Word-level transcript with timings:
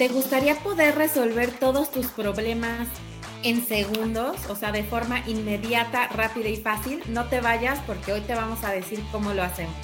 ¿Te 0.00 0.08
gustaría 0.08 0.54
poder 0.54 0.94
resolver 0.94 1.50
todos 1.50 1.90
tus 1.90 2.06
problemas 2.06 2.88
en 3.42 3.62
segundos, 3.62 4.48
o 4.48 4.56
sea, 4.56 4.72
de 4.72 4.82
forma 4.82 5.22
inmediata, 5.28 6.08
rápida 6.08 6.48
y 6.48 6.56
fácil? 6.56 7.02
No 7.10 7.28
te 7.28 7.42
vayas 7.42 7.78
porque 7.80 8.14
hoy 8.14 8.22
te 8.22 8.34
vamos 8.34 8.64
a 8.64 8.70
decir 8.70 9.04
cómo 9.12 9.34
lo 9.34 9.42
hacemos. 9.42 9.76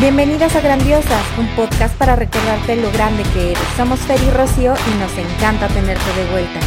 Bienvenidas 0.00 0.56
a 0.56 0.62
Grandiosas, 0.62 1.38
un 1.38 1.46
podcast 1.48 1.98
para 1.98 2.16
recordarte 2.16 2.76
lo 2.76 2.90
grande 2.92 3.22
que 3.34 3.50
eres. 3.50 3.68
Somos 3.76 4.00
Fer 4.00 4.22
y 4.22 4.30
Rocío 4.30 4.72
y 4.72 4.98
nos 4.98 5.12
encanta 5.18 5.68
tenerte 5.68 6.10
de 6.14 6.30
vuelta. 6.30 6.60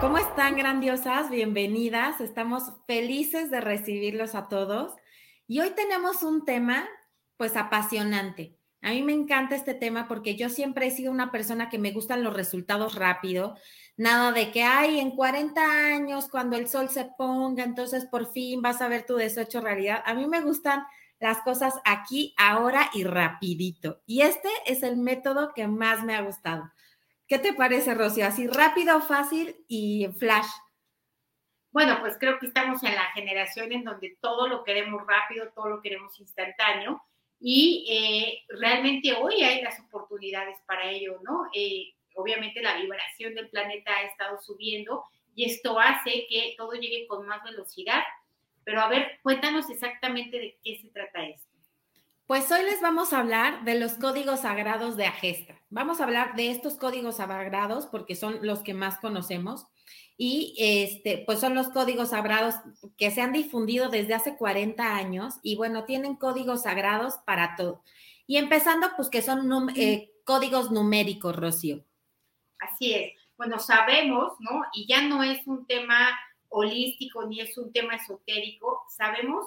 ¿Cómo 0.00 0.18
están 0.18 0.56
grandiosas? 0.56 1.30
Bienvenidas. 1.30 2.20
Estamos 2.20 2.72
felices 2.88 3.52
de 3.52 3.60
recibirlos 3.60 4.34
a 4.34 4.48
todos. 4.48 4.96
Y 5.46 5.60
hoy 5.60 5.70
tenemos 5.76 6.24
un 6.24 6.44
tema 6.44 6.88
pues 7.36 7.56
apasionante. 7.56 8.58
A 8.84 8.90
mí 8.90 9.02
me 9.02 9.14
encanta 9.14 9.56
este 9.56 9.72
tema 9.72 10.06
porque 10.08 10.36
yo 10.36 10.50
siempre 10.50 10.86
he 10.86 10.90
sido 10.90 11.10
una 11.10 11.32
persona 11.32 11.70
que 11.70 11.78
me 11.78 11.92
gustan 11.92 12.22
los 12.22 12.34
resultados 12.34 12.96
rápido. 12.96 13.56
Nada 13.96 14.30
de 14.30 14.52
que 14.52 14.62
hay 14.62 15.00
en 15.00 15.12
40 15.12 15.94
años, 15.94 16.28
cuando 16.28 16.58
el 16.58 16.68
sol 16.68 16.90
se 16.90 17.06
ponga, 17.16 17.64
entonces 17.64 18.04
por 18.04 18.30
fin 18.30 18.60
vas 18.60 18.82
a 18.82 18.88
ver 18.88 19.06
tu 19.06 19.16
deseo 19.16 19.46
realidad. 19.62 20.02
A 20.04 20.12
mí 20.12 20.26
me 20.26 20.42
gustan 20.42 20.84
las 21.18 21.40
cosas 21.40 21.80
aquí, 21.86 22.34
ahora 22.36 22.90
y 22.92 23.04
rapidito. 23.04 24.02
Y 24.04 24.20
este 24.20 24.50
es 24.66 24.82
el 24.82 24.98
método 24.98 25.54
que 25.54 25.66
más 25.66 26.04
me 26.04 26.14
ha 26.14 26.20
gustado. 26.20 26.70
¿Qué 27.26 27.38
te 27.38 27.54
parece, 27.54 27.94
Rocío? 27.94 28.26
Así 28.26 28.46
rápido, 28.48 29.00
fácil 29.00 29.64
y 29.66 30.08
flash. 30.18 30.48
Bueno, 31.72 32.00
pues 32.00 32.18
creo 32.20 32.38
que 32.38 32.48
estamos 32.48 32.82
en 32.82 32.94
la 32.94 33.06
generación 33.14 33.72
en 33.72 33.84
donde 33.84 34.18
todo 34.20 34.46
lo 34.46 34.62
queremos 34.62 35.06
rápido, 35.06 35.48
todo 35.54 35.70
lo 35.70 35.80
queremos 35.80 36.20
instantáneo 36.20 37.02
y 37.46 37.84
eh, 37.90 38.42
realmente 38.58 39.12
hoy 39.12 39.42
hay 39.42 39.60
las 39.60 39.78
oportunidades 39.78 40.56
para 40.64 40.90
ello, 40.90 41.20
¿no? 41.22 41.42
Eh, 41.52 41.92
obviamente 42.14 42.62
la 42.62 42.78
vibración 42.78 43.34
del 43.34 43.50
planeta 43.50 43.92
ha 43.94 44.04
estado 44.04 44.40
subiendo 44.40 45.04
y 45.34 45.44
esto 45.44 45.78
hace 45.78 46.26
que 46.30 46.54
todo 46.56 46.72
llegue 46.72 47.06
con 47.06 47.26
más 47.26 47.44
velocidad. 47.44 48.02
Pero 48.64 48.80
a 48.80 48.88
ver, 48.88 49.20
cuéntanos 49.22 49.68
exactamente 49.68 50.38
de 50.38 50.58
qué 50.64 50.78
se 50.80 50.88
trata 50.88 51.22
esto. 51.22 51.52
Pues 52.26 52.50
hoy 52.50 52.62
les 52.62 52.80
vamos 52.80 53.12
a 53.12 53.20
hablar 53.20 53.62
de 53.64 53.78
los 53.78 53.92
códigos 53.92 54.40
sagrados 54.40 54.96
de 54.96 55.04
Agesta. 55.04 55.60
Vamos 55.68 56.00
a 56.00 56.04
hablar 56.04 56.36
de 56.36 56.50
estos 56.50 56.76
códigos 56.76 57.18
sagrados 57.18 57.84
porque 57.84 58.14
son 58.14 58.38
los 58.40 58.60
que 58.60 58.72
más 58.72 58.98
conocemos 59.00 59.66
y 60.16 60.54
este, 60.58 61.22
pues 61.26 61.40
son 61.40 61.54
los 61.54 61.68
códigos 61.68 62.10
sagrados 62.10 62.54
que 62.96 63.10
se 63.10 63.20
han 63.20 63.32
difundido 63.32 63.88
desde 63.88 64.14
hace 64.14 64.36
40 64.36 64.96
años 64.96 65.34
y 65.42 65.56
bueno, 65.56 65.84
tienen 65.84 66.14
códigos 66.16 66.62
sagrados 66.62 67.14
para 67.26 67.56
todo. 67.56 67.82
Y 68.26 68.36
empezando, 68.36 68.88
pues 68.96 69.10
que 69.10 69.22
son 69.22 69.70
eh, 69.76 70.12
códigos 70.24 70.70
numéricos, 70.70 71.36
Rocío. 71.36 71.84
Así 72.58 72.94
es. 72.94 73.12
Bueno, 73.36 73.58
sabemos, 73.58 74.32
¿no? 74.38 74.62
Y 74.72 74.86
ya 74.86 75.02
no 75.02 75.22
es 75.22 75.46
un 75.46 75.66
tema 75.66 76.10
holístico 76.48 77.26
ni 77.26 77.40
es 77.40 77.58
un 77.58 77.72
tema 77.72 77.96
esotérico, 77.96 78.84
sabemos 78.88 79.46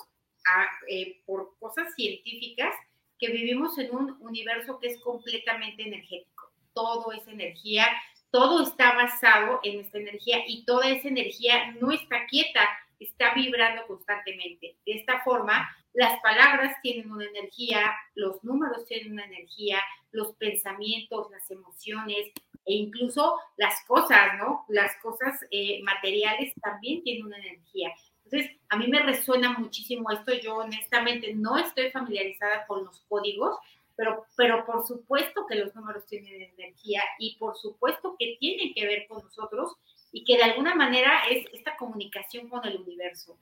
eh, 0.90 1.22
por 1.26 1.58
cosas 1.58 1.94
científicas 1.96 2.74
que 3.18 3.30
vivimos 3.30 3.78
en 3.78 3.96
un 3.96 4.18
universo 4.20 4.78
que 4.80 4.88
es 4.88 5.00
completamente 5.02 5.84
energético. 5.84 6.52
Todo 6.74 7.12
es 7.14 7.26
energía, 7.28 7.88
todo 8.32 8.64
está 8.64 8.94
basado 8.94 9.60
en 9.64 9.80
esta 9.80 9.98
energía 9.98 10.44
y 10.48 10.66
toda 10.66 10.90
esa 10.90 11.08
energía 11.08 11.72
no 11.80 11.92
está 11.92 12.26
quieta, 12.28 12.68
está 13.00 13.34
vibrando 13.34 13.86
constantemente. 13.88 14.78
De 14.86 14.94
esta 14.94 15.22
forma, 15.22 15.70
las 15.94 16.20
palabras 16.22 16.76
tienen 16.82 17.12
una 17.12 17.26
energía, 17.26 17.96
los 18.16 18.44
números 18.44 18.86
tienen 18.86 19.14
una 19.14 19.26
energía, 19.26 19.80
los 20.12 20.36
pensamientos, 20.36 21.30
las 21.32 21.50
emociones 21.52 22.32
e 22.66 22.74
incluso 22.74 23.38
las 23.56 23.84
cosas, 23.86 24.38
¿no? 24.38 24.66
Las 24.68 24.96
cosas 24.98 25.40
eh, 25.52 25.82
materiales 25.84 26.54
también 26.62 27.02
tienen 27.04 27.26
una 27.26 27.38
energía. 27.38 27.94
Entonces, 28.26 28.52
a 28.68 28.78
mí 28.78 28.88
me 28.88 29.00
resuena 29.00 29.58
muchísimo 29.58 30.12
esto. 30.12 30.34
Yo 30.34 30.58
honestamente 30.58 31.34
no 31.34 31.58
estoy 31.58 31.92
familiarizada 31.92 32.68
con 32.68 32.84
los 32.84 33.00
códigos, 33.08 33.58
pero, 33.98 34.26
pero 34.38 34.66
por 34.66 34.88
supuesto 34.88 35.46
que 35.48 35.56
los 35.56 35.76
números 35.76 36.06
tienen 36.06 36.54
energía 36.58 37.02
y 37.20 37.36
por 37.38 37.58
supuesto 37.58 38.16
que 38.18 38.38
tienen 38.40 38.74
que 38.74 38.86
ver 38.86 39.08
con 39.08 39.24
nosotros 39.24 39.76
y 40.12 40.24
que 40.24 40.38
de 40.38 40.44
alguna 40.44 40.76
manera 40.76 41.24
es 41.30 41.48
esta 41.52 41.76
comunicación 41.76 42.48
con 42.48 42.66
el 42.66 42.78
universo. 42.78 43.38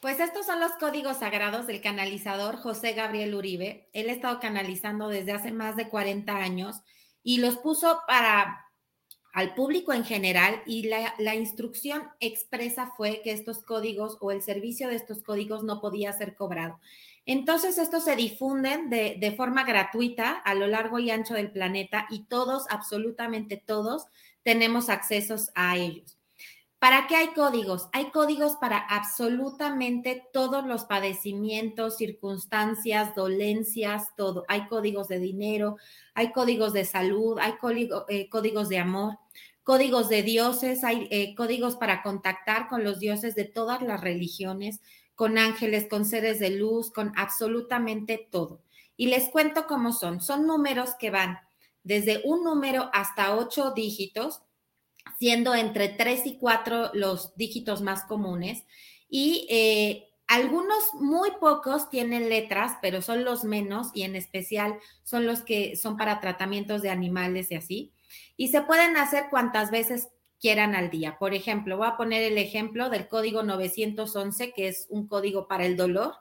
Pues 0.00 0.20
estos 0.20 0.46
son 0.46 0.60
los 0.60 0.72
códigos 0.72 1.18
sagrados 1.18 1.66
del 1.66 1.82
canalizador 1.82 2.56
José 2.56 2.92
Gabriel 2.92 3.34
Uribe. 3.34 3.88
Él 3.92 4.08
ha 4.08 4.12
estado 4.12 4.40
canalizando 4.40 5.08
desde 5.08 5.32
hace 5.32 5.52
más 5.52 5.76
de 5.76 5.88
40 5.88 6.36
años 6.36 6.76
y 7.22 7.38
los 7.38 7.58
puso 7.58 8.00
para 8.06 8.64
al 9.34 9.54
público 9.54 9.92
en 9.92 10.04
general 10.04 10.62
y 10.66 10.88
la, 10.88 11.14
la, 11.18 11.34
instrucción 11.34 12.02
expresa 12.18 12.92
fue 12.96 13.20
que 13.22 13.30
estos 13.30 13.62
códigos 13.62 14.16
o 14.20 14.32
el 14.32 14.42
servicio 14.42 14.88
de 14.88 14.96
estos 14.96 15.22
códigos 15.22 15.62
no 15.62 15.80
podía 15.80 16.12
ser 16.12 16.34
cobrado. 16.34 16.80
Entonces, 17.28 17.76
estos 17.76 18.04
se 18.04 18.16
difunden 18.16 18.88
de, 18.88 19.34
forma 19.36 19.62
gratuita 19.62 20.30
a 20.30 20.54
lo 20.54 20.66
largo 20.66 20.98
y 20.98 21.10
ancho 21.10 21.34
del 21.34 21.50
planeta 21.50 22.06
y 22.08 22.24
todos, 22.24 22.64
absolutamente 22.70 23.62
todos, 23.62 24.06
tenemos 24.42 24.88
accesos 24.88 25.50
a 25.54 25.76
ellos. 25.76 26.16
¿Para 26.78 27.06
qué 27.06 27.16
hay 27.16 27.26
códigos? 27.34 27.90
Hay 27.92 28.12
códigos 28.12 28.56
para 28.56 28.78
absolutamente 28.78 30.24
todos 30.32 30.66
los 30.66 30.86
padecimientos, 30.86 31.98
circunstancias, 31.98 33.14
dolencias, 33.14 34.06
todo. 34.16 34.46
Hay 34.48 34.66
códigos 34.66 35.08
de 35.08 35.18
dinero, 35.18 35.76
hay 36.14 36.32
códigos 36.32 36.72
de 36.72 36.86
salud, 36.86 37.38
hay 37.42 37.52
eh, 38.08 38.30
códigos 38.30 38.70
de 38.70 38.78
amor, 38.78 39.18
códigos 39.62 40.08
de 40.08 40.22
dioses, 40.22 40.82
hay 40.82 41.06
eh, 41.10 41.34
códigos 41.34 41.76
para 41.76 42.02
contactar 42.02 42.68
con 42.68 42.84
los 42.84 43.00
dioses 43.00 43.34
de 43.34 43.44
todas 43.44 43.82
las 43.82 44.00
religiones, 44.00 44.80
con 45.18 45.36
ángeles, 45.36 45.88
con 45.90 46.04
seres 46.04 46.38
de 46.38 46.50
luz, 46.50 46.92
con 46.92 47.12
absolutamente 47.16 48.28
todo. 48.30 48.62
Y 48.96 49.08
les 49.08 49.30
cuento 49.30 49.66
cómo 49.66 49.92
son. 49.92 50.20
Son 50.20 50.46
números 50.46 50.90
que 50.96 51.10
van 51.10 51.40
desde 51.82 52.20
un 52.22 52.44
número 52.44 52.88
hasta 52.92 53.34
ocho 53.34 53.72
dígitos, 53.72 54.42
siendo 55.18 55.56
entre 55.56 55.88
tres 55.88 56.24
y 56.24 56.38
cuatro 56.38 56.92
los 56.94 57.34
dígitos 57.34 57.82
más 57.82 58.04
comunes. 58.04 58.62
Y 59.08 59.48
eh, 59.50 60.06
algunos, 60.28 60.94
muy 60.94 61.32
pocos, 61.40 61.90
tienen 61.90 62.28
letras, 62.28 62.76
pero 62.80 63.02
son 63.02 63.24
los 63.24 63.42
menos 63.42 63.88
y 63.94 64.02
en 64.02 64.14
especial 64.14 64.78
son 65.02 65.26
los 65.26 65.42
que 65.42 65.74
son 65.74 65.96
para 65.96 66.20
tratamientos 66.20 66.80
de 66.80 66.90
animales 66.90 67.50
y 67.50 67.56
así. 67.56 67.92
Y 68.36 68.48
se 68.48 68.60
pueden 68.60 68.96
hacer 68.96 69.24
cuantas 69.30 69.72
veces 69.72 70.10
quieran 70.40 70.74
al 70.74 70.90
día. 70.90 71.18
Por 71.18 71.34
ejemplo, 71.34 71.76
voy 71.76 71.88
a 71.88 71.96
poner 71.96 72.22
el 72.22 72.38
ejemplo 72.38 72.90
del 72.90 73.08
código 73.08 73.42
911, 73.42 74.52
que 74.52 74.68
es 74.68 74.86
un 74.90 75.06
código 75.06 75.48
para 75.48 75.66
el 75.66 75.76
dolor. 75.76 76.14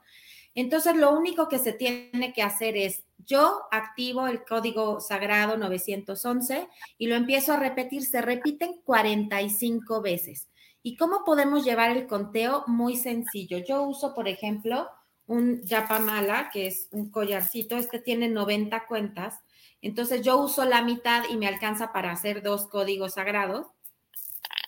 Entonces, 0.55 0.95
lo 0.95 1.16
único 1.16 1.47
que 1.47 1.59
se 1.59 1.73
tiene 1.73 2.33
que 2.33 2.41
hacer 2.41 2.77
es, 2.77 3.03
yo 3.19 3.61
activo 3.72 4.27
el 4.27 4.44
código 4.44 5.00
sagrado 5.00 5.57
911 5.57 6.67
y 6.97 7.07
lo 7.07 7.16
empiezo 7.16 7.53
a 7.53 7.57
repetir. 7.57 8.03
Se 8.03 8.22
repiten 8.22 8.81
45 8.83 10.01
veces. 10.01 10.47
¿Y 10.81 10.95
cómo 10.95 11.23
podemos 11.25 11.63
llevar 11.63 11.95
el 11.95 12.07
conteo? 12.07 12.63
Muy 12.67 12.95
sencillo. 12.95 13.59
Yo 13.59 13.83
uso, 13.83 14.16
por 14.16 14.27
ejemplo, 14.27 14.88
un 15.27 15.61
Yapamala, 15.63 16.50
que 16.51 16.67
es 16.67 16.88
un 16.91 17.11
collarcito. 17.11 17.75
Este 17.77 18.00
tiene 18.00 18.29
90 18.29 18.88
cuentas. 18.88 19.35
Entonces, 19.81 20.23
yo 20.23 20.38
uso 20.38 20.66
la 20.66 20.81
mitad 20.81 21.25
y 21.29 21.38
me 21.38 21.47
alcanza 21.47 21.91
para 21.94 22.11
hacer 22.11 22.41
dos 22.41 22.67
códigos 22.67 23.13
sagrados 23.13 23.67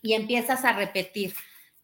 y 0.02 0.14
empiezas 0.14 0.66
a 0.66 0.74
repetir. 0.74 1.34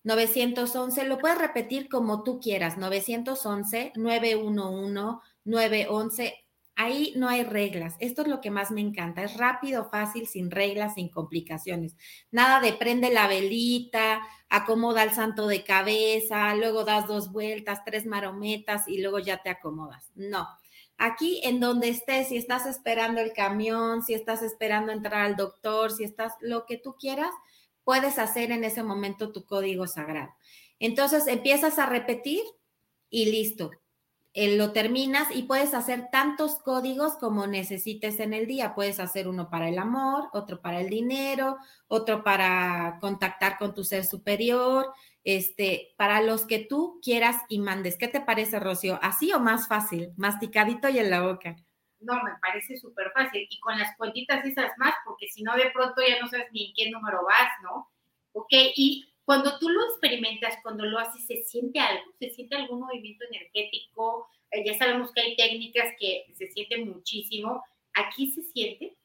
911, 0.03 1.05
lo 1.05 1.17
puedes 1.17 1.39
repetir 1.39 1.89
como 1.89 2.23
tú 2.23 2.39
quieras, 2.39 2.77
911, 2.77 3.93
911, 3.95 5.19
911, 5.45 6.45
ahí 6.75 7.13
no 7.15 7.27
hay 7.27 7.43
reglas. 7.43 7.95
Esto 7.99 8.21
es 8.21 8.27
lo 8.27 8.41
que 8.41 8.51
más 8.51 8.69
me 8.69 8.81
encanta, 8.81 9.23
es 9.23 9.35
rápido, 9.37 9.89
fácil, 9.89 10.27
sin 10.27 10.51
reglas, 10.51 10.93
sin 10.93 11.09
complicaciones. 11.09 11.95
Nada 12.31 12.59
de 12.59 12.73
prende 12.73 13.11
la 13.11 13.27
velita, 13.27 14.21
acomoda 14.49 15.03
el 15.03 15.11
santo 15.11 15.47
de 15.47 15.63
cabeza, 15.63 16.53
luego 16.55 16.83
das 16.83 17.07
dos 17.07 17.31
vueltas, 17.31 17.83
tres 17.83 18.05
marometas 18.05 18.87
y 18.87 19.01
luego 19.01 19.19
ya 19.19 19.41
te 19.41 19.49
acomodas. 19.49 20.11
No. 20.15 20.47
Aquí 20.97 21.41
en 21.43 21.59
donde 21.59 21.89
estés, 21.89 22.29
si 22.29 22.37
estás 22.37 22.65
esperando 22.65 23.19
el 23.19 23.33
camión, 23.33 24.01
si 24.03 24.13
estás 24.13 24.41
esperando 24.41 24.91
entrar 24.91 25.25
al 25.25 25.35
doctor, 25.35 25.91
si 25.91 26.03
estás 26.03 26.33
lo 26.39 26.65
que 26.65 26.77
tú 26.77 26.95
quieras, 26.97 27.31
puedes 27.85 28.19
hacer 28.19 28.51
en 28.51 28.65
ese 28.65 28.83
momento 28.83 29.31
tu 29.31 29.45
código 29.45 29.87
sagrado. 29.87 30.33
Entonces 30.79 31.27
empiezas 31.27 31.79
a 31.79 31.85
repetir 31.85 32.41
y 33.09 33.31
listo. 33.31 33.71
Eh, 34.33 34.57
lo 34.57 34.73
terminas 34.73 35.33
y 35.33 35.43
puedes 35.43 35.73
hacer 35.73 36.09
tantos 36.11 36.55
códigos 36.55 37.13
como 37.13 37.47
necesites 37.47 38.19
en 38.19 38.33
el 38.33 38.47
día. 38.47 38.75
Puedes 38.75 38.99
hacer 38.99 39.29
uno 39.29 39.49
para 39.49 39.69
el 39.69 39.79
amor, 39.79 40.27
otro 40.33 40.61
para 40.61 40.81
el 40.81 40.89
dinero, 40.89 41.55
otro 41.87 42.21
para 42.21 42.97
contactar 42.99 43.57
con 43.57 43.73
tu 43.73 43.85
ser 43.85 44.03
superior, 44.03 44.91
este, 45.23 45.93
para 45.95 46.21
los 46.21 46.45
que 46.45 46.59
tú 46.59 46.99
quieras 47.01 47.37
y 47.47 47.59
mandes. 47.59 47.97
¿Qué 47.97 48.09
te 48.09 48.19
parece, 48.19 48.59
Rocío? 48.59 48.99
¿Así 49.01 49.31
o 49.31 49.39
más 49.39 49.69
fácil? 49.69 50.11
Masticadito 50.17 50.89
y 50.89 50.99
en 50.99 51.11
la 51.11 51.21
boca. 51.21 51.55
No, 51.99 52.23
me 52.23 52.31
parece 52.41 52.77
súper 52.77 53.11
fácil. 53.11 53.47
Y 53.49 53.59
con 53.59 53.77
las 53.77 53.95
cuentitas 53.97 54.45
esas 54.45 54.77
más, 54.77 54.93
porque 55.05 55.27
si 55.27 55.43
no, 55.43 55.55
de 55.55 55.71
pronto 55.71 56.01
ya 56.07 56.19
no 56.19 56.27
sabes 56.27 56.51
ni 56.51 56.67
en 56.67 56.73
qué 56.75 56.91
número 56.91 57.23
vas, 57.25 57.49
¿no? 57.63 57.89
Ok, 58.33 58.51
y 58.75 59.07
cuando 59.23 59.57
tú 59.57 59.69
lo 59.69 59.83
experimentas, 59.89 60.57
cuando 60.61 60.85
lo 60.85 60.99
haces, 60.99 61.25
¿se 61.25 61.43
siente 61.43 61.79
algo? 61.79 62.11
¿Se 62.19 62.29
siente 62.29 62.55
algún 62.55 62.81
movimiento 62.81 63.25
energético? 63.31 64.29
Eh, 64.51 64.63
ya 64.65 64.77
sabemos 64.77 65.11
que 65.11 65.21
hay 65.21 65.35
técnicas 65.35 65.93
que 65.99 66.25
se 66.33 66.47
sienten 66.47 66.89
muchísimo. 66.89 67.63
¿Aquí 67.93 68.31
se 68.31 68.43
siente? 68.43 68.95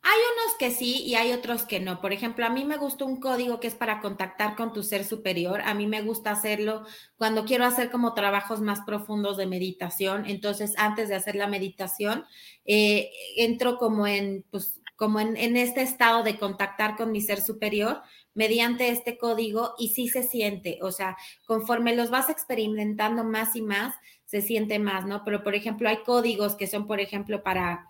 Hay 0.00 0.18
unos 0.34 0.56
que 0.58 0.70
sí 0.70 1.02
y 1.04 1.16
hay 1.16 1.32
otros 1.32 1.64
que 1.64 1.80
no. 1.80 2.00
Por 2.00 2.12
ejemplo, 2.12 2.46
a 2.46 2.50
mí 2.50 2.64
me 2.64 2.76
gusta 2.76 3.04
un 3.04 3.20
código 3.20 3.60
que 3.60 3.66
es 3.66 3.74
para 3.74 4.00
contactar 4.00 4.54
con 4.56 4.72
tu 4.72 4.82
ser 4.82 5.04
superior. 5.04 5.60
A 5.62 5.74
mí 5.74 5.86
me 5.86 6.02
gusta 6.02 6.30
hacerlo 6.30 6.84
cuando 7.16 7.44
quiero 7.44 7.64
hacer 7.64 7.90
como 7.90 8.14
trabajos 8.14 8.60
más 8.60 8.80
profundos 8.82 9.36
de 9.36 9.46
meditación. 9.46 10.24
Entonces, 10.26 10.74
antes 10.78 11.08
de 11.08 11.16
hacer 11.16 11.34
la 11.34 11.48
meditación, 11.48 12.24
eh, 12.64 13.10
entro 13.36 13.76
como 13.76 14.06
en, 14.06 14.44
pues, 14.50 14.80
como 14.96 15.20
en, 15.20 15.36
en, 15.36 15.56
este 15.56 15.82
estado 15.82 16.22
de 16.22 16.38
contactar 16.38 16.96
con 16.96 17.12
mi 17.12 17.20
ser 17.20 17.40
superior 17.40 18.02
mediante 18.34 18.88
este 18.90 19.18
código 19.18 19.74
y 19.78 19.88
sí 19.88 20.08
se 20.08 20.22
siente, 20.22 20.78
o 20.82 20.92
sea, 20.92 21.16
conforme 21.44 21.94
los 21.94 22.10
vas 22.10 22.30
experimentando 22.30 23.24
más 23.24 23.56
y 23.56 23.62
más, 23.62 23.94
se 24.26 24.42
siente 24.42 24.78
más, 24.78 25.06
¿no? 25.06 25.22
Pero, 25.24 25.42
por 25.42 25.54
ejemplo, 25.54 25.88
hay 25.88 25.98
códigos 26.04 26.54
que 26.54 26.66
son, 26.66 26.86
por 26.86 27.00
ejemplo, 27.00 27.42
para 27.42 27.88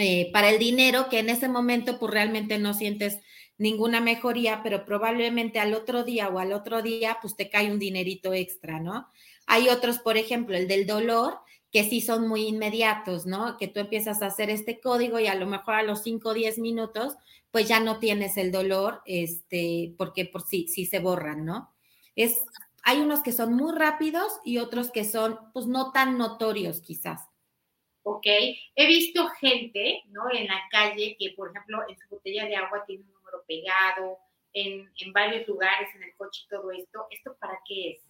eh, 0.00 0.30
para 0.32 0.50
el 0.50 0.58
dinero, 0.58 1.08
que 1.08 1.18
en 1.18 1.28
ese 1.28 1.48
momento 1.48 1.98
pues 1.98 2.12
realmente 2.12 2.58
no 2.58 2.74
sientes 2.74 3.18
ninguna 3.58 4.00
mejoría, 4.00 4.62
pero 4.62 4.84
probablemente 4.86 5.58
al 5.58 5.74
otro 5.74 6.02
día 6.02 6.28
o 6.28 6.38
al 6.38 6.52
otro 6.52 6.82
día 6.82 7.18
pues 7.20 7.36
te 7.36 7.50
cae 7.50 7.70
un 7.70 7.78
dinerito 7.78 8.32
extra, 8.32 8.80
¿no? 8.80 9.08
Hay 9.46 9.68
otros, 9.68 9.98
por 9.98 10.16
ejemplo, 10.16 10.56
el 10.56 10.66
del 10.66 10.86
dolor, 10.86 11.40
que 11.72 11.84
sí 11.84 12.00
son 12.00 12.26
muy 12.26 12.46
inmediatos, 12.46 13.26
¿no? 13.26 13.56
Que 13.58 13.68
tú 13.68 13.80
empiezas 13.80 14.22
a 14.22 14.26
hacer 14.26 14.50
este 14.50 14.80
código 14.80 15.20
y 15.20 15.26
a 15.26 15.34
lo 15.34 15.46
mejor 15.46 15.74
a 15.74 15.82
los 15.82 16.02
5 16.02 16.30
o 16.30 16.34
10 16.34 16.58
minutos, 16.58 17.14
pues 17.50 17.68
ya 17.68 17.80
no 17.80 17.98
tienes 17.98 18.36
el 18.36 18.50
dolor, 18.52 19.02
este, 19.06 19.94
porque 19.98 20.24
por 20.24 20.42
sí, 20.42 20.66
sí 20.68 20.86
se 20.86 20.98
borran, 20.98 21.44
¿no? 21.44 21.72
Es, 22.16 22.42
hay 22.82 23.00
unos 23.00 23.20
que 23.20 23.32
son 23.32 23.54
muy 23.54 23.76
rápidos 23.76 24.32
y 24.44 24.58
otros 24.58 24.90
que 24.90 25.04
son, 25.04 25.38
pues 25.52 25.66
no 25.66 25.92
tan 25.92 26.18
notorios 26.18 26.80
quizás. 26.80 27.29
¿Ok? 28.02 28.26
He 28.26 28.86
visto 28.86 29.28
gente, 29.40 30.02
¿no? 30.08 30.30
En 30.32 30.46
la 30.46 30.62
calle 30.70 31.16
que, 31.18 31.32
por 31.36 31.50
ejemplo, 31.50 31.78
en 31.88 31.98
su 31.98 32.08
botella 32.08 32.46
de 32.46 32.56
agua 32.56 32.84
tiene 32.86 33.04
un 33.04 33.12
número 33.12 33.44
pegado, 33.46 34.18
en, 34.52 34.90
en 34.98 35.12
varios 35.12 35.46
lugares, 35.46 35.88
en 35.94 36.02
el 36.02 36.14
coche 36.16 36.42
y 36.44 36.48
todo 36.48 36.70
esto. 36.72 37.06
¿Esto 37.10 37.36
para 37.38 37.58
qué 37.66 37.92
es? 37.92 38.02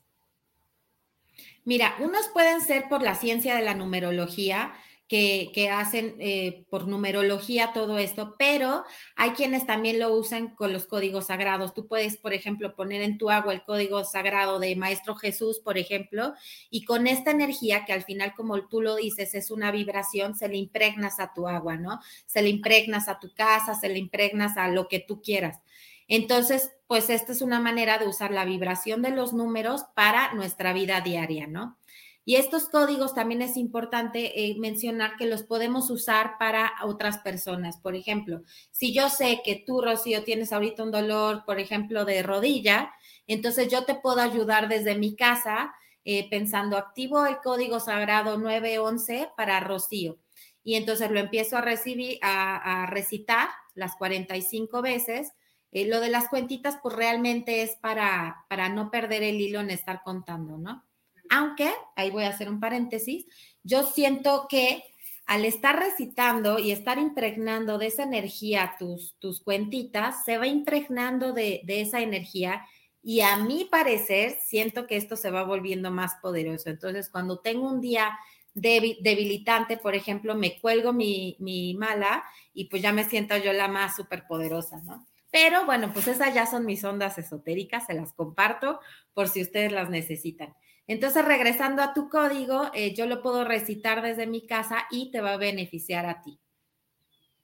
Mira, 1.64 1.96
unos 2.00 2.28
pueden 2.28 2.60
ser 2.60 2.88
por 2.88 3.02
la 3.02 3.14
ciencia 3.14 3.54
de 3.54 3.62
la 3.62 3.74
numerología, 3.74 4.74
que, 5.10 5.68
hacen 5.68 6.14
eh, 6.20 6.64
por 6.70 6.86
numerología 6.86 7.72
todo 7.72 7.98
esto, 7.98 8.36
pero 8.38 8.84
hay 9.16 9.30
quienes 9.30 9.66
también 9.66 9.98
lo 9.98 10.14
usan 10.14 10.54
con 10.54 10.72
los 10.72 10.86
códigos 10.86 11.26
sagrados. 11.26 11.74
Tú 11.74 11.88
puedes, 11.88 12.16
por 12.16 12.32
ejemplo, 12.32 12.76
poner 12.76 13.02
en 13.02 13.18
tu 13.18 13.28
agua 13.28 13.52
el 13.52 13.64
código 13.64 14.04
sagrado 14.04 14.60
de 14.60 14.76
Maestro 14.76 15.16
Jesús, 15.16 15.58
por 15.58 15.78
ejemplo, 15.78 16.34
y 16.70 16.84
con 16.84 17.08
esta 17.08 17.32
energía 17.32 17.84
que 17.84 17.92
al 17.92 18.04
final, 18.04 18.34
como 18.36 18.68
tú 18.68 18.82
lo 18.82 18.94
dices, 18.94 19.34
es 19.34 19.50
una 19.50 19.72
vibración, 19.72 20.36
se 20.36 20.46
le 20.46 20.58
impregnas 20.58 21.18
a 21.18 21.32
tu 21.34 21.48
agua, 21.48 21.76
¿no? 21.76 21.98
Se 22.26 22.40
le 22.40 22.48
impregnas 22.48 23.08
a 23.08 23.18
tu 23.18 23.34
casa, 23.34 23.74
se 23.74 23.88
le 23.88 23.98
impregnas 23.98 24.56
a 24.56 24.68
lo 24.68 24.86
que 24.86 25.00
tú 25.00 25.20
quieras. 25.22 25.58
Entonces, 26.06 26.70
pues 26.86 27.10
esta 27.10 27.32
es 27.32 27.42
una 27.42 27.58
manera 27.58 27.98
de 27.98 28.06
usar 28.06 28.30
la 28.30 28.44
vibración 28.44 29.02
de 29.02 29.10
los 29.10 29.32
números 29.32 29.86
para 29.96 30.34
nuestra 30.34 30.72
vida 30.72 31.00
diaria, 31.00 31.48
¿no? 31.48 31.79
Y 32.24 32.36
estos 32.36 32.68
códigos 32.68 33.14
también 33.14 33.42
es 33.42 33.56
importante 33.56 34.44
eh, 34.44 34.54
mencionar 34.58 35.16
que 35.16 35.26
los 35.26 35.42
podemos 35.42 35.90
usar 35.90 36.36
para 36.38 36.72
otras 36.84 37.18
personas. 37.18 37.78
Por 37.78 37.96
ejemplo, 37.96 38.42
si 38.70 38.92
yo 38.92 39.08
sé 39.08 39.40
que 39.44 39.62
tú, 39.66 39.80
Rocío, 39.80 40.22
tienes 40.22 40.52
ahorita 40.52 40.82
un 40.82 40.90
dolor, 40.90 41.44
por 41.46 41.58
ejemplo, 41.58 42.04
de 42.04 42.22
rodilla, 42.22 42.92
entonces 43.26 43.68
yo 43.68 43.84
te 43.84 43.94
puedo 43.94 44.20
ayudar 44.20 44.68
desde 44.68 44.96
mi 44.96 45.16
casa 45.16 45.74
eh, 46.04 46.28
pensando, 46.30 46.76
activo 46.76 47.26
el 47.26 47.38
código 47.42 47.78
sagrado 47.78 48.38
911 48.38 49.30
para 49.36 49.60
Rocío. 49.60 50.18
Y 50.62 50.74
entonces 50.74 51.10
lo 51.10 51.20
empiezo 51.20 51.56
a 51.56 51.62
recibir, 51.62 52.18
a, 52.22 52.86
recitar 52.86 53.48
las 53.74 53.96
45 53.96 54.82
veces. 54.82 55.32
Eh, 55.72 55.86
lo 55.86 56.00
de 56.00 56.10
las 56.10 56.28
cuentitas, 56.28 56.78
pues 56.82 56.94
realmente 56.94 57.62
es 57.62 57.76
para, 57.76 58.44
para 58.48 58.68
no 58.68 58.90
perder 58.90 59.22
el 59.22 59.40
hilo 59.40 59.60
en 59.60 59.70
estar 59.70 60.02
contando, 60.02 60.58
¿no? 60.58 60.84
Aunque, 61.30 61.72
ahí 61.96 62.10
voy 62.10 62.24
a 62.24 62.30
hacer 62.30 62.50
un 62.50 62.60
paréntesis, 62.60 63.24
yo 63.62 63.84
siento 63.84 64.46
que 64.48 64.82
al 65.30 65.44
estar 65.44 65.78
recitando 65.78 66.58
y 66.58 66.72
estar 66.72 66.98
impregnando 66.98 67.78
de 67.78 67.86
esa 67.86 68.02
energía 68.02 68.74
tus, 68.80 69.14
tus 69.20 69.40
cuentitas, 69.40 70.24
se 70.24 70.38
va 70.38 70.48
impregnando 70.48 71.32
de, 71.32 71.62
esa 71.68 72.00
energía 72.00 72.66
y 73.00 73.20
a 73.20 73.36
mi 73.36 73.64
parecer 73.64 74.36
siento 74.44 74.88
que 74.88 74.96
esto 74.96 75.14
se 75.14 75.30
va 75.30 75.44
volviendo 75.44 75.92
más 75.92 76.16
poderoso. 76.20 76.68
Entonces, 76.68 77.08
cuando 77.08 77.38
tengo 77.38 77.68
un 77.68 77.80
día 77.80 78.18
debilitante, 78.54 79.76
por 79.76 79.94
ejemplo, 79.94 80.34
me 80.34 80.58
cuelgo 80.60 80.92
mi, 80.92 81.36
mi 81.38 81.74
mala 81.74 82.24
y 82.52 82.64
pues 82.64 82.82
ya 82.82 82.92
me 82.92 83.08
siento 83.08 83.36
yo 83.36 83.52
la 83.52 83.68
más 83.68 83.94
superpoderosa, 83.94 84.82
¿no? 84.82 85.06
Pero 85.30 85.64
bueno, 85.64 85.92
pues 85.92 86.08
esas 86.08 86.34
ya 86.34 86.46
son 86.46 86.66
mis 86.66 86.82
ondas 86.82 87.18
esotéricas, 87.18 87.86
se 87.86 87.94
las 87.94 88.12
comparto 88.14 88.80
por 89.14 89.28
si 89.28 89.42
ustedes 89.42 89.70
las 89.70 89.90
necesitan. 89.90 90.56
Entonces, 90.90 91.24
regresando 91.24 91.82
a 91.82 91.94
tu 91.94 92.08
código, 92.08 92.68
eh, 92.74 92.96
yo 92.96 93.06
lo 93.06 93.22
puedo 93.22 93.44
recitar 93.44 94.02
desde 94.02 94.26
mi 94.26 94.44
casa 94.44 94.88
y 94.90 95.12
te 95.12 95.20
va 95.20 95.34
a 95.34 95.36
beneficiar 95.36 96.04
a 96.04 96.20
ti. 96.20 96.40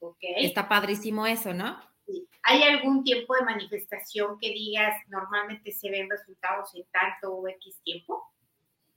Ok. 0.00 0.18
Está 0.38 0.68
padrísimo 0.68 1.28
eso, 1.28 1.54
¿no? 1.54 1.80
Sí. 2.04 2.28
¿Hay 2.42 2.64
algún 2.64 3.04
tiempo 3.04 3.36
de 3.36 3.44
manifestación 3.44 4.36
que 4.40 4.48
digas 4.48 5.00
normalmente 5.06 5.70
se 5.70 5.88
ven 5.90 6.10
resultados 6.10 6.74
en 6.74 6.86
tanto 6.90 7.36
o 7.36 7.46
X 7.46 7.80
tiempo? 7.84 8.20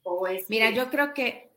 ¿O 0.02 0.26
es 0.26 0.50
Mira, 0.50 0.72
yo 0.72 0.90
creo 0.90 1.14
que 1.14 1.49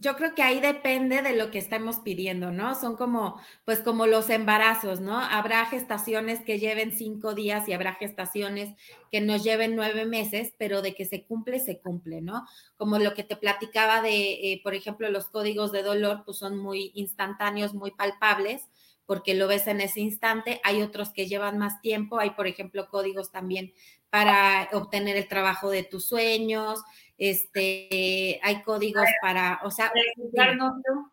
yo 0.00 0.16
creo 0.16 0.34
que 0.34 0.42
ahí 0.42 0.60
depende 0.60 1.22
de 1.22 1.34
lo 1.34 1.50
que 1.50 1.58
estamos 1.58 2.00
pidiendo, 2.00 2.52
¿no? 2.52 2.74
Son 2.74 2.96
como, 2.96 3.40
pues 3.64 3.80
como 3.80 4.06
los 4.06 4.30
embarazos, 4.30 5.00
¿no? 5.00 5.18
Habrá 5.18 5.66
gestaciones 5.66 6.40
que 6.40 6.58
lleven 6.58 6.92
cinco 6.96 7.34
días 7.34 7.68
y 7.68 7.72
habrá 7.72 7.94
gestaciones 7.94 8.74
que 9.10 9.20
nos 9.20 9.42
lleven 9.42 9.74
nueve 9.74 10.04
meses, 10.04 10.52
pero 10.58 10.82
de 10.82 10.94
que 10.94 11.04
se 11.04 11.24
cumple, 11.24 11.58
se 11.58 11.80
cumple, 11.80 12.20
¿no? 12.20 12.46
Como 12.76 12.98
lo 12.98 13.14
que 13.14 13.24
te 13.24 13.36
platicaba 13.36 14.00
de, 14.00 14.52
eh, 14.52 14.60
por 14.62 14.74
ejemplo, 14.74 15.10
los 15.10 15.26
códigos 15.26 15.72
de 15.72 15.82
dolor, 15.82 16.22
pues 16.24 16.38
son 16.38 16.58
muy 16.58 16.92
instantáneos, 16.94 17.74
muy 17.74 17.90
palpables, 17.90 18.68
porque 19.06 19.34
lo 19.34 19.48
ves 19.48 19.66
en 19.66 19.80
ese 19.80 20.00
instante. 20.00 20.60
Hay 20.64 20.82
otros 20.82 21.10
que 21.10 21.26
llevan 21.26 21.56
más 21.58 21.80
tiempo. 21.80 22.18
Hay, 22.18 22.30
por 22.30 22.46
ejemplo, 22.46 22.88
códigos 22.90 23.30
también 23.32 23.72
para 24.10 24.68
obtener 24.72 25.16
el 25.16 25.28
trabajo 25.28 25.70
de 25.70 25.82
tus 25.82 26.06
sueños 26.06 26.80
este, 27.18 28.40
hay 28.42 28.62
códigos 28.62 29.04
para, 29.20 29.60
o 29.64 29.70
sea, 29.70 29.88
para 29.88 30.02
encontrar 30.16 30.56
novio. 30.56 31.12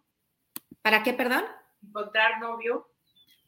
¿Para 0.81 1.03
qué, 1.03 1.13
perdón? 1.13 1.43
Encontrar 1.83 2.39
novio. 2.39 2.87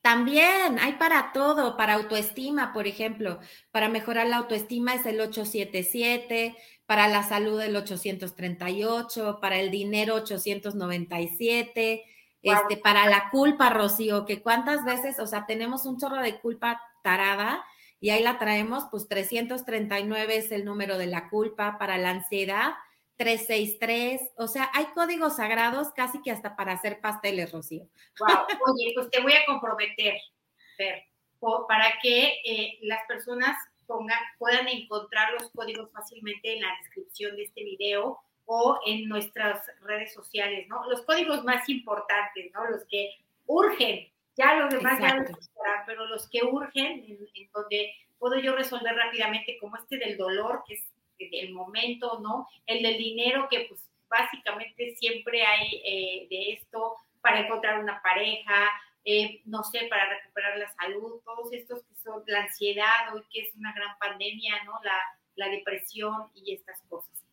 También 0.01 0.79
hay 0.79 0.93
para 0.93 1.31
todo, 1.33 1.75
para 1.75 1.95
autoestima, 1.95 2.73
por 2.73 2.87
ejemplo, 2.87 3.39
para 3.71 3.89
mejorar 3.89 4.27
la 4.27 4.37
autoestima 4.37 4.93
es 4.95 5.05
el 5.05 5.19
877, 5.19 6.55
para 6.85 7.07
la 7.07 7.23
salud 7.23 7.59
el 7.61 7.75
838, 7.75 9.39
para 9.41 9.59
el 9.59 9.69
dinero 9.69 10.15
897, 10.15 12.05
este, 12.41 12.77
para 12.77 13.09
la 13.09 13.29
culpa, 13.29 13.69
Rocío, 13.69 14.25
que 14.25 14.41
cuántas 14.41 14.85
veces, 14.85 15.19
o 15.19 15.27
sea, 15.27 15.45
tenemos 15.45 15.85
un 15.85 15.99
chorro 15.99 16.21
de 16.21 16.39
culpa 16.39 16.81
tarada 17.03 17.63
y 17.99 18.11
ahí 18.11 18.21
la 18.21 18.39
traemos, 18.39 18.85
pues 18.91 19.07
339 19.07 20.37
es 20.37 20.51
el 20.51 20.65
número 20.65 20.97
de 20.97 21.07
la 21.07 21.29
culpa 21.29 21.77
para 21.77 21.97
la 21.97 22.11
ansiedad, 22.11 22.73
363, 23.17 24.33
o 24.37 24.47
sea, 24.47 24.69
hay 24.73 24.85
códigos 24.93 25.37
sagrados 25.37 25.91
casi 25.93 26.21
que 26.21 26.31
hasta 26.31 26.55
para 26.55 26.73
hacer 26.73 27.01
pasteles, 27.01 27.51
Rocío. 27.51 27.87
Wow, 28.19 28.45
oye, 28.67 28.91
pues 28.93 29.09
te 29.09 29.21
voy 29.21 29.33
a 29.33 29.45
comprometer, 29.47 30.15
Fer, 30.77 31.03
para 31.67 31.93
que 32.01 32.39
eh, 32.45 32.77
las 32.81 33.03
personas 33.07 33.57
pongan, 33.87 34.19
puedan 34.37 34.67
encontrar 34.67 35.33
los 35.33 35.49
códigos 35.51 35.91
fácilmente 35.91 36.55
en 36.55 36.61
la 36.61 36.75
descripción 36.81 37.35
de 37.35 37.43
este 37.43 37.63
video 37.63 38.19
o 38.45 38.79
en 38.85 39.09
nuestras 39.09 39.65
redes 39.81 40.13
sociales, 40.13 40.67
¿no? 40.69 40.87
Los 40.89 41.01
códigos 41.01 41.43
más 41.43 41.67
importantes, 41.69 42.51
¿no? 42.53 42.69
Los 42.69 42.85
que 42.85 43.15
urgen 43.47 44.07
ya 44.37 44.55
los 44.55 44.73
demás 44.73 44.99
ya 44.99 45.15
los 45.15 45.49
pero 45.85 46.05
los 46.05 46.29
que 46.29 46.43
urgen, 46.43 47.03
en, 47.07 47.49
donde 47.53 47.93
puedo 48.19 48.39
yo 48.39 48.55
resolver 48.55 48.95
rápidamente, 48.95 49.57
como 49.59 49.75
este 49.77 49.97
del 49.97 50.17
dolor, 50.17 50.63
que 50.67 50.75
es 50.75 50.87
el 51.17 51.53
momento, 51.53 52.19
¿no? 52.19 52.47
El 52.65 52.83
del 52.83 52.97
dinero, 52.97 53.47
que 53.49 53.65
pues 53.67 53.89
básicamente 54.09 54.95
siempre 54.95 55.43
hay 55.45 55.81
eh, 55.85 56.27
de 56.29 56.53
esto 56.53 56.95
para 57.21 57.39
encontrar 57.39 57.79
una 57.79 58.01
pareja, 58.01 58.69
eh, 59.03 59.41
no 59.45 59.63
sé, 59.63 59.87
para 59.89 60.09
recuperar 60.09 60.57
la 60.57 60.69
salud, 60.73 61.21
todos 61.23 61.51
estos 61.53 61.83
que 61.83 61.95
son 61.95 62.23
la 62.27 62.43
ansiedad, 62.43 63.13
hoy 63.13 63.23
que 63.31 63.41
es 63.41 63.55
una 63.55 63.73
gran 63.73 63.97
pandemia, 63.97 64.63
¿no? 64.65 64.73
La, 64.83 64.99
la 65.35 65.49
depresión 65.49 66.29
y 66.35 66.53
estas 66.53 66.81
cosas. 66.89 67.23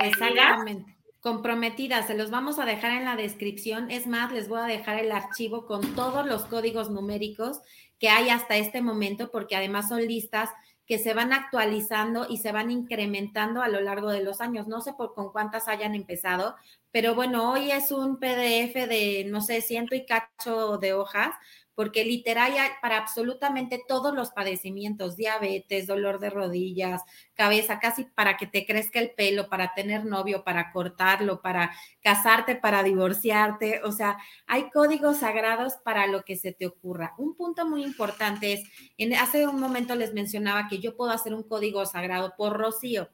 Exactamente. 0.00 1.01
Comprometidas, 1.22 2.08
se 2.08 2.16
los 2.16 2.30
vamos 2.30 2.58
a 2.58 2.66
dejar 2.66 2.90
en 2.90 3.04
la 3.04 3.14
descripción. 3.16 3.90
Es 3.90 4.08
más, 4.08 4.32
les 4.32 4.48
voy 4.48 4.58
a 4.58 4.64
dejar 4.64 4.98
el 4.98 5.12
archivo 5.12 5.66
con 5.66 5.94
todos 5.94 6.26
los 6.26 6.44
códigos 6.44 6.90
numéricos 6.90 7.60
que 8.00 8.08
hay 8.08 8.28
hasta 8.28 8.56
este 8.56 8.82
momento, 8.82 9.30
porque 9.30 9.54
además 9.54 9.88
son 9.88 10.04
listas 10.04 10.50
que 10.84 10.98
se 10.98 11.14
van 11.14 11.32
actualizando 11.32 12.26
y 12.28 12.38
se 12.38 12.50
van 12.50 12.72
incrementando 12.72 13.62
a 13.62 13.68
lo 13.68 13.80
largo 13.80 14.10
de 14.10 14.24
los 14.24 14.40
años. 14.40 14.66
No 14.66 14.80
sé 14.80 14.94
por 14.94 15.14
con 15.14 15.30
cuántas 15.30 15.68
hayan 15.68 15.94
empezado, 15.94 16.56
pero 16.90 17.14
bueno, 17.14 17.52
hoy 17.52 17.70
es 17.70 17.92
un 17.92 18.18
PDF 18.18 18.74
de, 18.88 19.24
no 19.28 19.40
sé, 19.40 19.60
ciento 19.60 19.94
y 19.94 20.04
cacho 20.04 20.78
de 20.78 20.92
hojas, 20.92 21.34
porque 21.74 22.04
literal 22.04 22.52
hay 22.52 22.70
para 22.80 22.98
absolutamente 22.98 23.82
todos 23.86 24.14
los 24.14 24.30
padecimientos, 24.30 25.16
diabetes, 25.16 25.86
dolor 25.86 26.18
de 26.18 26.30
rodillas, 26.30 27.02
cabeza, 27.34 27.78
casi 27.78 28.04
para 28.04 28.36
que 28.36 28.46
te 28.46 28.66
crezca 28.66 29.00
el 29.00 29.10
pelo, 29.12 29.48
para 29.48 29.74
tener 29.74 30.04
novio, 30.04 30.44
para 30.44 30.72
cortarlo, 30.72 31.40
para 31.40 31.72
casarte, 32.02 32.56
para 32.56 32.82
divorciarte, 32.82 33.80
o 33.84 33.92
sea, 33.92 34.18
hay 34.46 34.70
códigos 34.70 35.18
sagrados 35.18 35.74
para 35.84 36.06
lo 36.06 36.24
que 36.24 36.36
se 36.36 36.52
te 36.52 36.66
ocurra. 36.66 37.14
Un 37.18 37.34
punto 37.34 37.66
muy 37.66 37.84
importante 37.84 38.52
es, 38.52 38.64
en, 38.98 39.14
hace 39.14 39.46
un 39.46 39.60
momento 39.60 39.94
les 39.94 40.12
mencionaba 40.12 40.68
que 40.68 40.78
yo 40.78 40.96
puedo 40.96 41.10
hacer 41.10 41.34
un 41.34 41.42
código 41.42 41.84
sagrado 41.86 42.34
por 42.36 42.56
Rocío. 42.56 43.08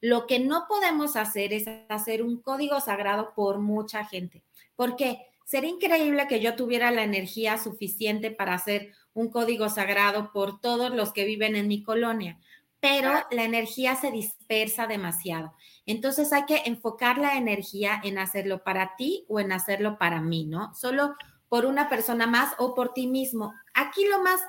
Lo 0.00 0.26
que 0.26 0.40
no 0.40 0.66
podemos 0.68 1.16
hacer 1.16 1.52
es 1.52 1.64
hacer 1.88 2.22
un 2.22 2.42
código 2.42 2.80
sagrado 2.80 3.34
por 3.34 3.58
mucha 3.58 4.04
gente. 4.04 4.42
¿Por 4.74 4.96
qué? 4.96 5.31
Sería 5.44 5.70
increíble 5.70 6.26
que 6.28 6.40
yo 6.40 6.56
tuviera 6.56 6.90
la 6.90 7.02
energía 7.02 7.58
suficiente 7.58 8.30
para 8.30 8.54
hacer 8.54 8.92
un 9.14 9.30
código 9.30 9.68
sagrado 9.68 10.32
por 10.32 10.60
todos 10.60 10.94
los 10.94 11.12
que 11.12 11.24
viven 11.24 11.56
en 11.56 11.68
mi 11.68 11.82
colonia, 11.82 12.38
pero 12.80 13.12
la 13.30 13.44
energía 13.44 13.94
se 13.96 14.10
dispersa 14.10 14.86
demasiado. 14.86 15.54
Entonces 15.86 16.32
hay 16.32 16.44
que 16.46 16.62
enfocar 16.66 17.18
la 17.18 17.36
energía 17.36 18.00
en 18.02 18.18
hacerlo 18.18 18.64
para 18.64 18.96
ti 18.96 19.24
o 19.28 19.40
en 19.40 19.52
hacerlo 19.52 19.98
para 19.98 20.20
mí, 20.20 20.44
¿no? 20.44 20.74
Solo 20.74 21.14
por 21.48 21.66
una 21.66 21.88
persona 21.88 22.26
más 22.26 22.54
o 22.58 22.74
por 22.74 22.94
ti 22.94 23.06
mismo. 23.06 23.52
Aquí 23.74 24.06
lo 24.06 24.22
más 24.22 24.40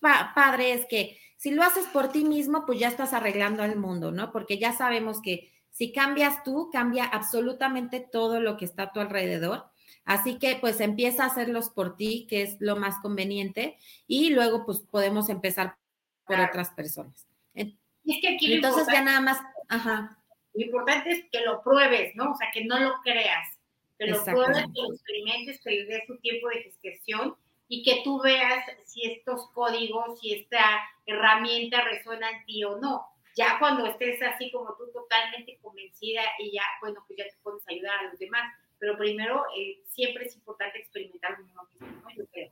padre 0.00 0.74
es 0.74 0.86
que 0.86 1.18
si 1.38 1.50
lo 1.50 1.62
haces 1.62 1.86
por 1.86 2.08
ti 2.08 2.24
mismo, 2.24 2.66
pues 2.66 2.78
ya 2.78 2.88
estás 2.88 3.12
arreglando 3.12 3.64
el 3.64 3.76
mundo, 3.76 4.12
¿no? 4.12 4.30
Porque 4.30 4.58
ya 4.58 4.72
sabemos 4.72 5.20
que 5.20 5.50
si 5.70 5.90
cambias 5.92 6.44
tú, 6.44 6.70
cambia 6.70 7.04
absolutamente 7.04 7.98
todo 7.98 8.38
lo 8.38 8.56
que 8.56 8.66
está 8.66 8.84
a 8.84 8.92
tu 8.92 9.00
alrededor. 9.00 9.71
Así 10.04 10.38
que 10.38 10.56
pues 10.60 10.80
empieza 10.80 11.24
a 11.24 11.26
hacerlos 11.26 11.70
por 11.70 11.96
ti, 11.96 12.26
que 12.28 12.42
es 12.42 12.56
lo 12.60 12.76
más 12.76 12.98
conveniente, 13.00 13.76
y 14.06 14.30
luego 14.30 14.64
pues 14.64 14.80
podemos 14.80 15.28
empezar 15.28 15.76
por 16.26 16.40
otras 16.40 16.70
personas. 16.70 17.26
es 17.54 17.74
que 18.20 18.34
aquí 18.34 18.54
Entonces 18.54 18.86
ya 18.92 19.02
nada 19.02 19.20
más, 19.20 19.40
ajá. 19.68 20.18
Lo 20.54 20.64
importante 20.64 21.10
es 21.10 21.24
que 21.30 21.40
lo 21.40 21.62
pruebes, 21.62 22.14
¿no? 22.14 22.32
O 22.32 22.36
sea, 22.36 22.50
que 22.52 22.64
no 22.64 22.78
lo 22.78 23.00
creas, 23.02 23.58
que 23.98 24.06
lo 24.06 24.22
pruebes, 24.22 24.64
que 24.74 24.82
lo 24.82 24.92
experimentes, 24.92 25.60
que 25.62 25.70
le 25.70 25.84
des 25.86 26.06
tu 26.06 26.18
tiempo 26.18 26.48
de 26.48 26.62
gestación 26.62 27.36
y 27.68 27.82
que 27.82 28.02
tú 28.04 28.20
veas 28.20 28.64
si 28.84 29.10
estos 29.10 29.48
códigos, 29.52 30.20
si 30.20 30.34
esta 30.34 30.62
herramienta 31.06 31.82
resuena 31.82 32.30
en 32.30 32.44
ti 32.44 32.64
o 32.64 32.78
no. 32.78 33.06
Ya 33.34 33.58
cuando 33.58 33.86
estés 33.86 34.20
así 34.22 34.50
como 34.50 34.74
tú 34.76 34.90
totalmente 34.92 35.58
convencida 35.62 36.20
y 36.38 36.52
ya, 36.52 36.64
bueno, 36.82 37.02
pues 37.06 37.18
ya 37.18 37.24
te 37.24 37.36
puedes 37.42 37.66
ayudar 37.66 38.00
a 38.00 38.10
los 38.10 38.18
demás 38.18 38.42
pero 38.82 38.98
primero 38.98 39.44
eh, 39.56 39.80
siempre 39.86 40.24
es 40.24 40.34
importante 40.34 40.80
experimentar 40.80 41.36
uno 41.40 41.68
mismo, 41.70 42.02
¿no? 42.02 42.10
Yo 42.16 42.26
creo. 42.32 42.50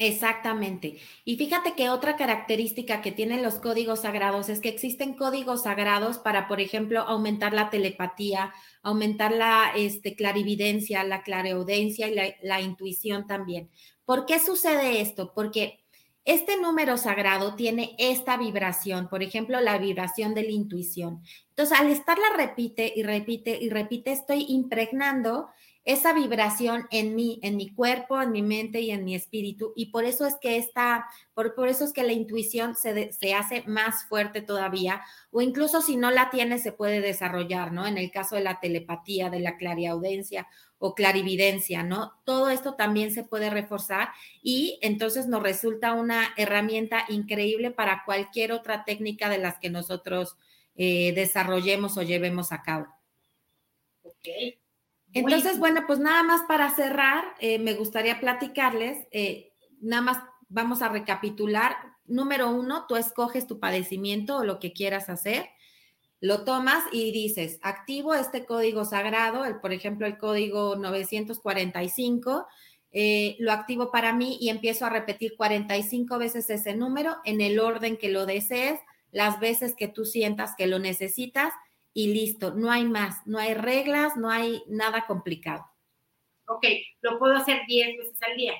Exactamente. 0.00 0.98
Y 1.24 1.36
fíjate 1.36 1.74
que 1.74 1.90
otra 1.90 2.16
característica 2.16 3.00
que 3.02 3.12
tienen 3.12 3.44
los 3.44 3.60
códigos 3.60 4.00
sagrados 4.00 4.48
es 4.48 4.58
que 4.58 4.68
existen 4.68 5.14
códigos 5.14 5.62
sagrados 5.62 6.18
para, 6.18 6.48
por 6.48 6.60
ejemplo, 6.60 7.02
aumentar 7.02 7.52
la 7.52 7.70
telepatía, 7.70 8.52
aumentar 8.82 9.30
la 9.30 9.70
este, 9.76 10.16
clarividencia, 10.16 11.04
la 11.04 11.22
clareaudencia 11.22 12.08
y 12.08 12.34
la 12.42 12.60
intuición 12.60 13.28
también. 13.28 13.70
¿Por 14.04 14.26
qué 14.26 14.40
sucede 14.40 15.00
esto? 15.00 15.32
Porque 15.32 15.79
este 16.24 16.60
número 16.60 16.96
sagrado 16.96 17.54
tiene 17.54 17.96
esta 17.98 18.36
vibración, 18.36 19.08
por 19.08 19.22
ejemplo, 19.22 19.60
la 19.60 19.78
vibración 19.78 20.34
de 20.34 20.42
la 20.42 20.50
intuición. 20.50 21.22
Entonces, 21.50 21.78
al 21.78 21.88
estarla 21.88 22.26
repite 22.36 22.92
y 22.94 23.02
repite 23.02 23.58
y 23.60 23.70
repite, 23.70 24.12
estoy 24.12 24.46
impregnando 24.48 25.48
esa 25.84 26.12
vibración 26.12 26.86
en 26.90 27.14
mí, 27.14 27.40
en 27.42 27.56
mi 27.56 27.72
cuerpo, 27.72 28.20
en 28.20 28.32
mi 28.32 28.42
mente 28.42 28.80
y 28.80 28.90
en 28.90 29.04
mi 29.04 29.14
espíritu. 29.14 29.72
Y 29.74 29.86
por 29.86 30.04
eso 30.04 30.26
es 30.26 30.36
que 30.40 30.56
esta, 30.56 31.06
por, 31.34 31.54
por 31.54 31.68
eso 31.68 31.84
es 31.84 31.92
que 31.92 32.02
la 32.02 32.12
intuición 32.12 32.76
se, 32.76 33.12
se, 33.12 33.34
hace 33.34 33.64
más 33.66 34.04
fuerte 34.04 34.42
todavía, 34.42 35.02
o 35.30 35.40
incluso 35.40 35.80
si 35.80 35.96
no 35.96 36.10
la 36.10 36.30
tiene, 36.30 36.58
se 36.58 36.72
puede 36.72 37.00
desarrollar, 37.00 37.72
¿no? 37.72 37.86
En 37.86 37.96
el 37.96 38.10
caso 38.10 38.36
de 38.36 38.42
la 38.42 38.60
telepatía, 38.60 39.30
de 39.30 39.40
la 39.40 39.56
clariaudencia 39.56 40.46
o 40.78 40.94
clarividencia, 40.94 41.82
¿no? 41.82 42.12
Todo 42.24 42.50
esto 42.50 42.74
también 42.74 43.10
se 43.10 43.24
puede 43.24 43.50
reforzar 43.50 44.10
y 44.42 44.78
entonces 44.82 45.26
nos 45.26 45.42
resulta 45.42 45.92
una 45.92 46.32
herramienta 46.36 47.04
increíble 47.08 47.70
para 47.70 48.02
cualquier 48.04 48.52
otra 48.52 48.84
técnica 48.84 49.28
de 49.28 49.38
las 49.38 49.58
que 49.58 49.70
nosotros 49.70 50.36
eh, 50.74 51.12
desarrollemos 51.14 51.96
o 51.98 52.02
llevemos 52.02 52.52
a 52.52 52.62
cabo. 52.62 52.86
Entonces, 55.12 55.58
bueno, 55.58 55.84
pues 55.86 55.98
nada 55.98 56.22
más 56.22 56.42
para 56.42 56.70
cerrar, 56.70 57.24
eh, 57.40 57.58
me 57.58 57.74
gustaría 57.74 58.20
platicarles, 58.20 59.06
eh, 59.10 59.52
nada 59.80 60.02
más 60.02 60.18
vamos 60.48 60.82
a 60.82 60.88
recapitular. 60.88 61.76
Número 62.06 62.50
uno, 62.50 62.86
tú 62.88 62.96
escoges 62.96 63.46
tu 63.46 63.58
padecimiento 63.58 64.38
o 64.38 64.44
lo 64.44 64.58
que 64.58 64.72
quieras 64.72 65.08
hacer, 65.08 65.48
lo 66.20 66.44
tomas 66.44 66.84
y 66.92 67.12
dices, 67.12 67.58
activo 67.62 68.14
este 68.14 68.44
código 68.44 68.84
sagrado, 68.84 69.44
el, 69.44 69.60
por 69.60 69.72
ejemplo, 69.72 70.06
el 70.06 70.18
código 70.18 70.76
945, 70.76 72.46
eh, 72.92 73.36
lo 73.38 73.52
activo 73.52 73.90
para 73.90 74.12
mí 74.12 74.36
y 74.40 74.50
empiezo 74.50 74.84
a 74.84 74.90
repetir 74.90 75.34
45 75.36 76.18
veces 76.18 76.50
ese 76.50 76.74
número 76.74 77.16
en 77.24 77.40
el 77.40 77.58
orden 77.58 77.96
que 77.96 78.10
lo 78.10 78.26
desees, 78.26 78.80
las 79.12 79.40
veces 79.40 79.74
que 79.74 79.88
tú 79.88 80.04
sientas 80.04 80.54
que 80.56 80.66
lo 80.66 80.78
necesitas 80.78 81.52
y 81.92 82.12
listo, 82.12 82.54
no 82.54 82.70
hay 82.70 82.84
más, 82.84 83.26
no 83.26 83.38
hay 83.38 83.54
reglas, 83.54 84.16
no 84.16 84.30
hay 84.30 84.62
nada 84.68 85.06
complicado. 85.06 85.66
Ok, 86.46 86.66
lo 87.02 87.18
puedo 87.18 87.34
hacer 87.34 87.60
10 87.66 87.98
veces 87.98 88.22
al 88.22 88.36
día. 88.36 88.54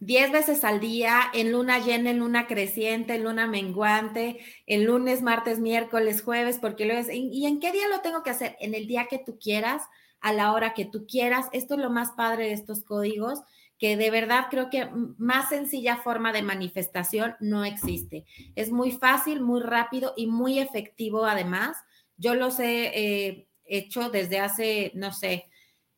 10 0.00 0.32
veces 0.32 0.64
al 0.64 0.80
día, 0.80 1.22
en 1.32 1.52
luna 1.52 1.78
llena, 1.78 2.10
en 2.10 2.18
luna 2.18 2.46
creciente, 2.46 3.14
en 3.14 3.24
luna 3.24 3.46
menguante, 3.46 4.38
en 4.66 4.84
lunes, 4.84 5.22
martes, 5.22 5.60
miércoles, 5.60 6.22
jueves, 6.22 6.58
porque 6.60 6.84
lo 6.84 6.94
es. 6.94 7.08
¿Y 7.10 7.46
en 7.46 7.60
qué 7.60 7.72
día 7.72 7.88
lo 7.88 8.00
tengo 8.00 8.22
que 8.22 8.30
hacer? 8.30 8.56
En 8.60 8.74
el 8.74 8.86
día 8.86 9.06
que 9.08 9.18
tú 9.18 9.38
quieras, 9.38 9.82
a 10.20 10.32
la 10.32 10.52
hora 10.52 10.74
que 10.74 10.86
tú 10.86 11.06
quieras. 11.06 11.46
Esto 11.52 11.74
es 11.74 11.80
lo 11.80 11.90
más 11.90 12.12
padre 12.12 12.44
de 12.46 12.52
estos 12.52 12.82
códigos, 12.82 13.42
que 13.78 13.96
de 13.96 14.10
verdad 14.10 14.46
creo 14.50 14.70
que 14.70 14.88
más 15.18 15.50
sencilla 15.50 15.98
forma 15.98 16.32
de 16.32 16.42
manifestación 16.42 17.36
no 17.40 17.64
existe. 17.64 18.24
Es 18.56 18.70
muy 18.70 18.90
fácil, 18.90 19.42
muy 19.42 19.60
rápido 19.60 20.14
y 20.16 20.26
muy 20.26 20.58
efectivo 20.58 21.26
además 21.26 21.76
yo 22.16 22.34
los 22.34 22.58
he 22.60 22.86
eh, 22.94 23.48
hecho 23.64 24.10
desde 24.10 24.40
hace, 24.40 24.92
no 24.94 25.12
sé, 25.12 25.50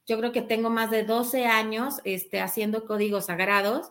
yo 0.06 0.18
creo 0.18 0.32
que 0.32 0.42
tengo 0.42 0.70
más 0.70 0.90
de 0.90 1.02
12 1.02 1.46
años 1.46 2.00
este, 2.04 2.40
haciendo 2.40 2.86
códigos 2.86 3.26
sagrados. 3.26 3.90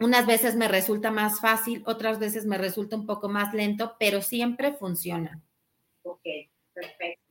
Unas 0.00 0.26
veces 0.26 0.56
me 0.56 0.66
resulta 0.66 1.12
más 1.12 1.40
fácil, 1.40 1.82
otras 1.86 2.18
veces 2.18 2.44
me 2.44 2.58
resulta 2.58 2.96
un 2.96 3.06
poco 3.06 3.28
más 3.28 3.54
lento, 3.54 3.96
pero 4.00 4.20
siempre 4.20 4.72
funciona. 4.72 5.40
Ok, 6.02 6.24
perfecto. 6.74 7.22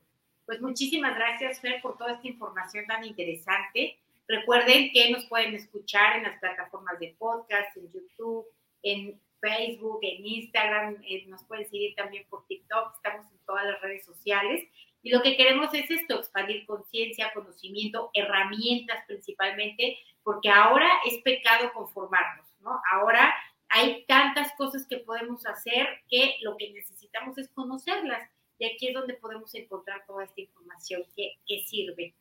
Pues 0.46 0.62
muchísimas 0.62 1.16
gracias, 1.16 1.60
Fer, 1.60 1.82
por 1.82 1.98
toda 1.98 2.14
esta 2.14 2.28
información 2.28 2.86
tan 2.86 3.04
interesante. 3.04 4.00
Recuerden 4.28 4.92
que 4.94 5.12
nos 5.12 5.26
pueden 5.26 5.54
escuchar 5.56 6.18
en 6.18 6.24
las 6.24 6.40
plataformas 6.40 6.98
de 7.00 7.16
podcast, 7.18 7.76
en 7.76 7.92
YouTube, 7.92 8.46
en 8.84 9.22
Facebook, 9.42 10.00
en 10.04 10.26
Instagram, 10.26 10.98
eh, 11.04 11.26
nos 11.28 11.44
pueden 11.44 11.70
seguir 11.70 11.96
también 11.96 12.26
por 12.30 12.46
TikTok, 12.48 12.96
estamos 12.96 13.30
en 13.32 13.40
todas 13.46 13.66
las 13.66 13.82
redes 13.82 14.06
sociales. 14.06 14.70
Y 15.04 15.10
lo 15.10 15.22
que 15.24 15.36
queremos 15.36 15.74
es 15.74 15.90
esto, 15.90 16.20
expandir 16.20 16.66
conciencia, 16.66 17.34
conocimiento, 17.34 18.12
herramientas 18.14 19.04
principalmente, 19.08 19.98
porque 20.24 20.50
ahora 20.50 20.88
es 21.06 21.22
pecado 21.24 21.74
conformarnos, 21.74 22.48
¿no? 22.62 22.80
Ahora 22.92 23.34
hay 23.70 24.06
tantas 24.06 24.54
cosas 24.56 24.86
que 24.88 24.98
podemos 24.98 25.46
hacer 25.48 25.88
que 26.08 26.36
lo 26.42 26.56
que 26.58 26.72
necesitamos 26.72 27.38
es 27.38 27.50
conocerlas. 27.50 28.30
Y 28.60 28.66
aquí 28.66 28.90
es 28.90 28.94
donde 28.94 29.16
podemos 29.16 29.56
encontrar 29.56 30.06
toda 30.06 30.24
esta 30.24 30.42
información 30.42 31.04
que, 31.16 31.40
que 31.48 31.64
sirve. 31.64 32.14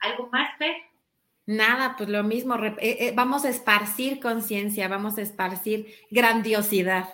¿Algo 0.00 0.28
más, 0.28 0.58
Fer? 0.58 0.74
Nada, 1.46 1.94
pues 1.96 2.08
lo 2.08 2.24
mismo, 2.24 2.56
eh, 2.56 2.76
eh, 2.80 3.12
vamos 3.14 3.44
a 3.44 3.50
esparcir 3.50 4.18
conciencia, 4.20 4.88
vamos 4.88 5.16
a 5.16 5.22
esparcir 5.22 5.86
grandiosidad. 6.10 7.08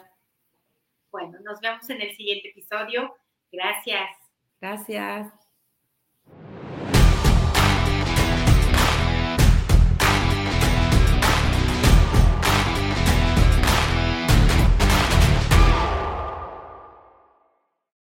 Bueno, 1.10 1.38
nos 1.44 1.60
vemos 1.60 1.88
en 1.90 2.00
el 2.00 2.16
siguiente 2.16 2.48
episodio. 2.48 3.14
Gracias. 3.50 4.08
Gracias. 4.58 5.41